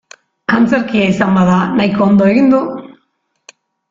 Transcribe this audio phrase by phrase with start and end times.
[0.59, 2.63] Antzerkia izan bada nahiko ondo egin du.